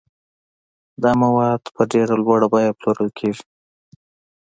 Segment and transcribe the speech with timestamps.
[1.01, 3.43] دا مواد په ډېره لوړه بیه پلورل کیږي.